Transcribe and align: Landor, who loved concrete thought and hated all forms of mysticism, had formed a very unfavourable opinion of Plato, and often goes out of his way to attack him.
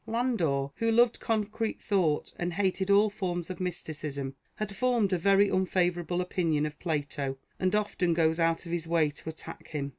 Landor, 0.07 0.69
who 0.77 0.91
loved 0.91 1.19
concrete 1.19 1.79
thought 1.79 2.33
and 2.39 2.53
hated 2.53 2.89
all 2.89 3.11
forms 3.11 3.51
of 3.51 3.59
mysticism, 3.59 4.33
had 4.55 4.75
formed 4.75 5.13
a 5.13 5.17
very 5.19 5.47
unfavourable 5.47 6.21
opinion 6.21 6.65
of 6.65 6.79
Plato, 6.79 7.37
and 7.59 7.75
often 7.75 8.15
goes 8.15 8.39
out 8.39 8.65
of 8.65 8.71
his 8.71 8.87
way 8.87 9.11
to 9.11 9.29
attack 9.29 9.67
him. 9.67 9.89